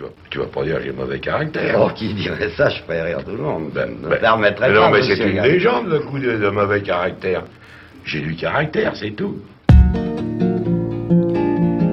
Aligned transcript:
Tu 0.00 0.06
vas, 0.06 0.12
tu 0.30 0.38
vas 0.38 0.46
pas 0.46 0.64
dire 0.64 0.78
j'ai 0.82 0.92
mauvais 0.92 1.18
caractère. 1.18 1.78
Oh, 1.78 1.90
qui 1.94 2.14
dirait 2.14 2.48
ça, 2.56 2.70
je 2.70 2.80
ferais 2.84 3.02
rire 3.02 3.22
tout 3.22 3.32
le 3.36 3.42
monde. 3.42 3.70
Ben, 3.74 3.90
ne 4.02 4.08
ben, 4.08 4.18
permettrait 4.18 4.70
mais 4.70 4.74
pas, 4.74 4.86
non, 4.86 4.90
mais 4.90 5.02
c'est 5.02 5.18
une 5.18 5.42
légende, 5.42 5.88
le 5.88 5.98
coup 5.98 6.18
de, 6.18 6.38
de 6.38 6.48
mauvais 6.48 6.80
caractère. 6.80 7.42
J'ai 8.06 8.20
du 8.20 8.34
caractère, 8.34 8.96
c'est 8.96 9.10
tout. 9.10 9.36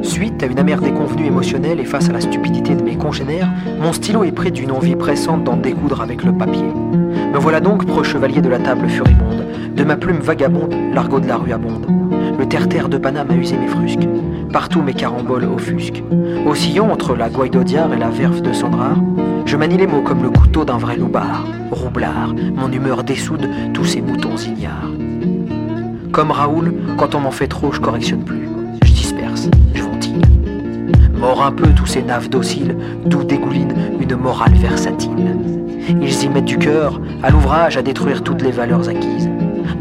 Suite 0.03 0.41
à 0.41 0.45
une 0.45 0.57
amère 0.57 0.79
déconvenue 0.79 1.25
émotionnelle 1.25 1.81
et 1.81 1.85
face 1.85 2.07
à 2.09 2.13
la 2.13 2.21
stupidité 2.21 2.75
de 2.75 2.81
mes 2.81 2.95
congénères, 2.95 3.49
mon 3.77 3.91
stylo 3.91 4.23
est 4.23 4.31
pris 4.31 4.53
d'une 4.53 4.71
envie 4.71 4.95
pressante 4.95 5.43
d'en 5.43 5.57
découdre 5.57 6.01
avec 6.01 6.23
le 6.23 6.31
papier. 6.31 6.63
Me 6.63 7.37
voilà 7.39 7.59
donc 7.59 7.85
pro-chevalier 7.85 8.39
de 8.39 8.47
la 8.47 8.59
table 8.59 8.87
furibonde, 8.87 9.43
de 9.75 9.83
ma 9.83 9.97
plume 9.97 10.19
vagabonde, 10.19 10.73
l'argot 10.93 11.19
de 11.19 11.27
la 11.27 11.35
rue 11.35 11.51
abonde. 11.51 11.87
Le 12.39 12.47
terre-terre 12.47 12.87
de 12.87 12.97
Paname 12.97 13.31
a 13.31 13.35
usé 13.35 13.57
mes 13.57 13.67
frusques, 13.67 14.07
partout 14.51 14.81
mes 14.81 14.93
caramboles 14.93 15.45
offusquent. 15.45 16.03
Oscillant 16.45 16.89
entre 16.89 17.15
la 17.15 17.29
gouaille 17.29 17.49
d'Audiard 17.49 17.93
et 17.93 17.97
la 17.97 18.09
verve 18.09 18.41
de 18.41 18.53
Sandrard, 18.53 18.97
je 19.45 19.55
manie 19.55 19.77
les 19.77 19.87
mots 19.87 20.01
comme 20.01 20.23
le 20.23 20.29
couteau 20.29 20.65
d'un 20.65 20.77
vrai 20.77 20.97
loupard, 20.97 21.45
roublard, 21.71 22.33
mon 22.55 22.71
humeur 22.71 23.03
dessoude 23.03 23.49
tous 23.73 23.85
ces 23.85 24.01
moutons 24.01 24.35
ignares. 24.35 24.91
Comme 26.11 26.31
Raoul, 26.31 26.73
quand 26.97 27.15
on 27.15 27.19
m'en 27.21 27.31
fait 27.31 27.47
trop, 27.47 27.71
je 27.71 27.79
correctionne 27.79 28.23
plus. 28.23 28.49
Je 28.83 28.91
disperse, 28.91 29.49
je 29.73 29.83
ventile. 29.83 30.21
Mort 31.17 31.43
un 31.43 31.51
peu 31.51 31.69
tous 31.69 31.85
ces 31.85 32.01
naves 32.01 32.29
dociles, 32.29 32.75
d'où 33.05 33.23
dégouline 33.23 33.73
une 33.99 34.15
morale 34.15 34.55
versatile. 34.55 35.37
Ils 35.89 36.23
y 36.23 36.29
mettent 36.29 36.45
du 36.45 36.57
cœur, 36.57 36.99
à 37.23 37.29
l'ouvrage 37.29 37.77
à 37.77 37.81
détruire 37.81 38.23
toutes 38.23 38.41
les 38.41 38.51
valeurs 38.51 38.89
acquises. 38.89 39.29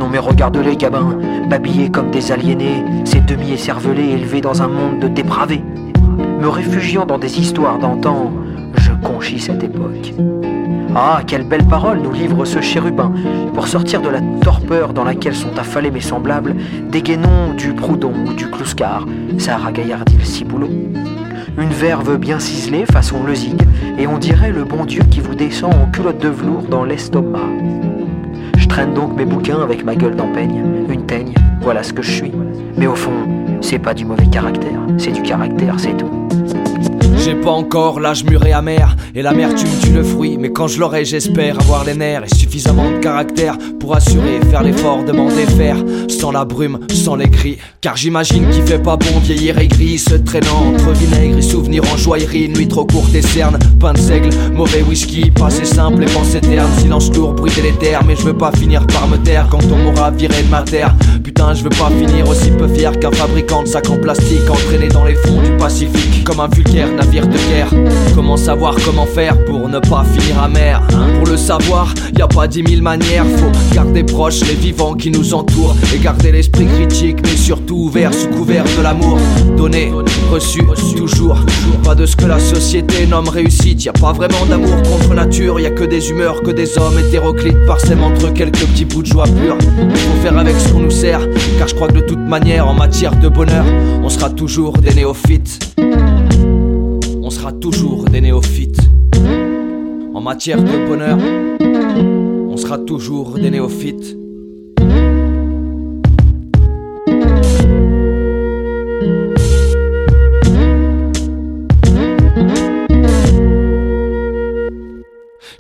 Non 0.06 0.12
mais 0.12 0.19
regarde-les, 0.20 0.77
gabins, 0.77 1.19
babillés 1.51 1.91
comme 1.91 2.12
des 2.12 2.30
aliénés, 2.30 2.84
ces 3.05 3.19
demi-écervelés 3.19 4.10
élevés 4.10 4.41
dans 4.41 4.62
un 4.62 4.69
monde 4.69 5.01
de 5.01 5.09
dépravés. 5.09 5.64
Me 6.41 6.47
réfugiant 6.47 7.05
dans 7.05 7.19
des 7.19 7.41
histoires 7.41 7.80
d'antan, 7.80 8.30
je 8.77 8.92
conchis 9.02 9.41
cette 9.41 9.64
époque. 9.64 10.14
Ah, 10.94 11.22
quelle 11.27 11.42
belle 11.42 11.64
parole 11.64 11.98
nous 11.98 12.12
livre 12.12 12.44
ce 12.44 12.61
chérubin. 12.61 13.12
Pour 13.53 13.66
sortir 13.66 14.00
de 14.00 14.08
la 14.08 14.20
torpeur 14.42 14.92
dans 14.92 15.03
laquelle 15.03 15.34
sont 15.34 15.58
affalés 15.58 15.91
mes 15.91 16.00
semblables, 16.00 16.55
dégainons 16.88 17.55
du 17.59 17.72
Proudhon 17.72 18.12
ou 18.28 18.33
du 18.33 18.48
Clouscar, 18.48 19.05
Sarah 19.38 19.72
Gaillardil 19.72 20.25
Ciboulot. 20.25 20.70
Une 21.59 21.70
verve 21.70 22.16
bien 22.16 22.38
ciselée 22.38 22.86
façon 22.86 23.25
lezig, 23.25 23.61
et 23.98 24.06
on 24.06 24.19
dirait 24.19 24.53
le 24.53 24.62
bon 24.62 24.84
Dieu 24.84 25.03
qui 25.11 25.19
vous 25.19 25.34
descend 25.34 25.75
en 25.75 25.91
culotte 25.91 26.22
de 26.22 26.28
velours 26.28 26.62
dans 26.62 26.84
l'estomac. 26.84 27.41
Je 28.67 28.69
traîne 28.69 28.95
donc 28.95 29.14
mes 29.17 29.25
bouquins 29.25 29.61
avec 29.62 29.84
ma 29.84 29.95
gueule 29.95 30.17
d'empeigne, 30.17 30.61
une 30.89 31.06
teigne, 31.06 31.33
voilà 31.61 31.84
ce 31.84 31.92
que 31.92 32.03
je 32.03 32.11
suis. 32.11 32.33
Mais 32.77 32.89
au 32.89 32.97
fond, 32.97 33.12
c'est 33.61 33.78
pas 33.78 33.95
du 33.95 34.05
mauvais 34.05 34.27
caractère, 34.27 34.81
c'est 34.98 35.12
du 35.12 35.22
caractère, 35.22 35.78
c'est 35.78 35.97
tout. 35.97 36.11
J'ai 37.19 37.35
pas 37.35 37.51
encore 37.51 38.01
l'âge 38.01 38.25
mûr 38.25 38.45
et 38.47 38.53
amer 38.53 38.97
Et 39.15 39.23
l'amertume 39.23 39.69
tue 39.83 39.93
le 39.93 40.03
fruit. 40.03 40.37
Mais 40.39 40.53
quand 40.53 40.69
je 40.69 40.81
l'aurai 40.81 41.05
j'espère 41.05 41.61
avoir 41.61 41.85
les 41.85 41.95
nerfs 41.95 42.25
Et 42.25 42.35
suffisamment 42.35 42.91
de 42.91 42.99
caractère 42.99 43.57
Pour 43.81 43.95
assurer 43.95 44.41
faire 44.51 44.62
l'effort 44.62 45.05
de 45.05 45.12
m'en 45.12 45.29
défaire. 45.29 45.77
Sans 46.09 46.31
la 46.31 46.45
brume, 46.45 46.81
sans 46.93 47.17
les 47.17 47.29
cris 47.29 47.59
Car 47.81 47.97
j'imagine 47.97 48.49
qu'il 48.51 48.62
fait 48.65 48.83
pas 48.83 48.97
bon 48.97 49.19
vieillir 49.23 49.59
aigri. 49.59 49.99
Se 49.99 50.15
traînant 50.15 50.73
entre 50.75 50.91
vinaigre 50.93 51.39
et 51.39 51.43
souvenirs 51.43 51.84
en 51.93 51.97
joaillerie. 51.97 52.49
Nuit 52.49 52.69
trop 52.69 52.84
courte 52.84 53.15
et 53.15 53.23
cerne, 53.23 53.59
pain 53.81 53.93
de 53.93 53.99
seigle 53.99 54.31
Mauvais 54.53 54.83
whisky, 54.83 55.31
passé 55.31 55.65
simple 55.65 56.03
et 56.03 56.12
pensée 56.12 56.41
terne. 56.41 56.71
Silence 56.79 57.12
lourd, 57.15 57.33
bruit 57.33 57.53
délétère 57.55 58.05
Mais 58.05 58.17
je 58.17 58.23
veux 58.23 58.37
pas 58.37 58.53
finir 58.53 58.87
par 58.87 59.09
me 59.09 59.17
taire. 59.17 59.49
Quand 59.51 59.62
on 59.73 59.77
m'aura 59.77 60.11
viré 60.11 60.43
de 60.43 60.51
ma 60.51 60.62
terre 60.62 60.95
Je 61.39 61.62
veux 61.62 61.70
pas 61.70 61.91
finir 61.91 62.29
aussi 62.29 62.51
peu 62.51 62.67
fier 62.69 62.98
qu'un 62.98 63.11
fabricant 63.11 63.62
de 63.62 63.69
sacs 63.69 63.89
en 63.89 63.97
plastique 63.97 64.51
Entraîné 64.51 64.89
dans 64.89 65.05
les 65.05 65.15
fonds 65.15 65.41
du 65.41 65.51
Pacifique 65.56 66.25
Comme 66.25 66.41
un 66.41 66.48
vulgaire 66.48 66.89
navire 66.93 67.27
de 67.27 67.39
guerre 67.48 67.70
Comment 68.17 68.39
savoir 68.39 68.75
comment 68.83 69.05
faire 69.05 69.45
pour 69.45 69.69
ne 69.69 69.78
pas 69.78 70.03
finir 70.03 70.42
amer 70.42 70.83
hein 70.95 71.09
Pour 71.19 71.28
le 71.28 71.36
savoir, 71.36 71.92
y 72.17 72.22
a 72.22 72.27
pas 72.27 72.48
dix 72.48 72.62
mille 72.62 72.81
manières. 72.81 73.27
Faut 73.36 73.75
garder 73.75 74.05
proche 74.05 74.41
les 74.41 74.55
vivants 74.55 74.94
qui 74.94 75.10
nous 75.10 75.34
entourent 75.34 75.77
Et 75.94 75.99
garder 75.99 76.32
l'esprit 76.32 76.65
critique 76.65 77.19
mais 77.22 77.37
surtout 77.37 77.75
ouvert 77.77 78.15
sous 78.15 78.28
couvert 78.28 78.65
de 78.78 78.82
l'amour. 78.82 79.19
Donné, 79.59 79.93
reçu, 80.31 80.62
toujours. 80.97 81.38
Pas 81.84 81.94
de 81.94 82.06
ce 82.06 82.16
que 82.16 82.25
la 82.25 82.38
société 82.38 83.06
nomme 83.06 83.28
réussite. 83.28 83.84
Y 83.84 83.91
a 83.91 83.93
pas 83.93 84.12
vraiment 84.12 84.47
d'amour 84.48 84.83
contre 84.83 85.12
nature. 85.12 85.60
Y 85.60 85.66
a 85.66 85.71
que 85.71 85.84
des 85.84 86.09
humeurs, 86.09 86.43
que 86.43 86.53
des 86.53 86.78
hommes 86.78 86.98
hétéroclites. 86.98 87.66
Parsèment 87.66 88.06
entre 88.06 88.33
quelques 88.33 88.65
petits 88.65 88.87
bouts 88.87 89.03
de 89.03 89.09
joie 89.09 89.25
pure. 89.25 89.59
Faut 89.60 90.22
faire 90.22 90.38
avec 90.38 90.56
ce 90.56 90.72
qu'on 90.72 90.81
nous 90.81 90.91
sert 90.91 91.21
Car 91.59 91.69
je 91.69 91.75
crois 91.75 91.88
que 91.88 91.97
de 91.97 92.00
toute 92.00 92.19
manière 92.19 92.66
en 92.66 92.72
matière 92.72 93.15
de 93.15 93.28
bonheur 93.28 93.65
On 94.03 94.09
sera 94.09 94.31
toujours 94.31 94.72
des 94.78 94.94
néophytes 94.94 95.77
on 97.26 97.31
sera 97.31 97.53
toujours 97.53 98.04
des 98.04 98.20
néophytes. 98.20 98.78
En 100.14 100.20
matière 100.20 100.62
de 100.62 100.87
bonheur, 100.87 101.19
on 102.48 102.56
sera 102.56 102.78
toujours 102.78 103.32
des 103.34 103.50
néophytes. 103.50 104.16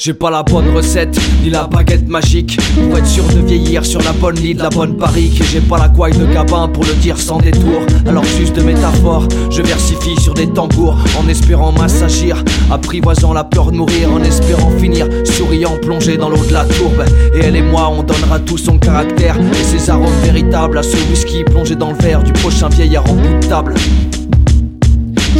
J'ai 0.06 0.14
pas 0.14 0.30
la 0.30 0.44
bonne 0.44 0.68
recette, 0.68 1.18
ni 1.42 1.50
la 1.50 1.66
baguette 1.66 2.06
magique. 2.06 2.60
Pour 2.76 2.96
être 2.96 3.08
sûr 3.08 3.24
de 3.24 3.40
vieillir 3.40 3.84
sur 3.84 4.00
la 4.02 4.12
bonne 4.12 4.36
lit 4.36 4.54
de 4.54 4.62
la 4.62 4.70
bonne 4.70 4.92
barrique. 4.92 5.42
J'ai 5.50 5.60
pas 5.60 5.78
la 5.78 5.88
gouaille 5.88 6.16
de 6.16 6.26
gabin 6.26 6.68
pour 6.68 6.84
le 6.84 6.94
dire 6.94 7.18
sans 7.18 7.38
détour. 7.38 7.82
Alors 8.06 8.22
juste 8.22 8.54
de 8.54 8.62
métaphore, 8.62 9.26
je 9.50 9.62
versifie 9.62 10.14
sur 10.20 10.32
des 10.34 10.46
tambours. 10.46 10.96
En 11.20 11.28
espérant 11.28 11.72
m'assagir, 11.72 12.44
apprivoisant 12.70 13.32
la 13.32 13.42
peur 13.42 13.72
de 13.72 13.78
mourir. 13.78 14.12
En 14.12 14.22
espérant 14.22 14.70
finir, 14.78 15.08
souriant, 15.24 15.76
plongé 15.82 16.16
dans 16.16 16.28
l'eau 16.28 16.44
de 16.46 16.52
la 16.52 16.64
tourbe. 16.66 17.04
Et 17.34 17.40
elle 17.40 17.56
et 17.56 17.62
moi, 17.62 17.90
on 17.90 18.04
donnera 18.04 18.38
tout 18.38 18.58
son 18.58 18.78
caractère. 18.78 19.36
Et 19.40 19.64
ses 19.64 19.90
arômes 19.90 20.06
véritables 20.22 20.78
à 20.78 20.84
ce 20.84 20.96
whisky 21.10 21.42
plongé 21.42 21.74
dans 21.74 21.90
le 21.90 21.98
verre 21.98 22.22
Du 22.22 22.32
prochain 22.32 22.68
vieillard 22.68 23.10
en 23.10 23.14
bout 23.14 23.40
de 23.40 23.46
table 23.48 23.74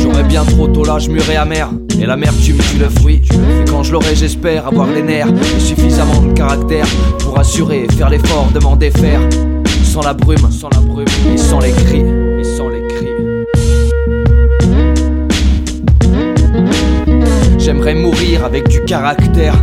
J'aurais 0.02 0.24
bien 0.24 0.44
trop 0.44 0.68
tôt 0.68 0.84
l'âge 0.84 1.08
mûr 1.08 1.28
et 1.30 1.36
amer 1.36 1.70
Et 2.00 2.06
l'amertume 2.06 2.58
tue 2.58 2.78
le 2.78 2.88
fruit. 2.88 3.22
Quand 3.68 3.82
je 3.82 3.92
l'aurai 3.92 4.14
j'espère 4.14 4.66
avoir 4.66 4.88
les 4.88 5.02
nerfs. 5.02 5.28
Et 5.56 5.60
suffisamment 5.60 6.22
de 6.22 6.32
caractère 6.32 6.86
Pour 7.20 7.38
assurer 7.38 7.86
faire 7.96 8.10
l'effort 8.10 8.48
de 8.54 8.60
m'en 8.60 8.76
défaire 8.76 9.20
Sans 9.84 10.02
la 10.02 10.14
brume, 10.14 10.50
sans 10.50 10.68
la 10.70 10.80
brume 10.80 11.06
Et 11.32 11.38
sans 11.38 11.60
les 11.60 11.70
et 11.70 12.44
sans 12.44 12.68
les 12.68 12.86
cris. 12.88 13.06
J'aimerais 17.58 17.94
mourir 17.94 18.44
avec 18.44 18.68
du 18.68 18.84
caractère 18.84 19.54